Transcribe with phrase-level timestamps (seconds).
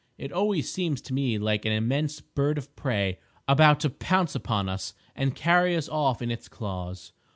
[0.17, 4.67] It always seems to me like an immense bird of prey about to pounce upon
[4.67, 7.11] us and carry us off in its claws.